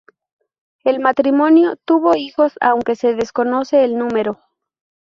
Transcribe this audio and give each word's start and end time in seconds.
El 0.83 0.99
matrimonio 0.99 1.75
tuvo 1.75 2.15
hijos, 2.15 2.53
aunque 2.59 2.95
se 2.95 3.13
desconoce 3.13 3.83
el 3.83 3.99
número. 3.99 4.39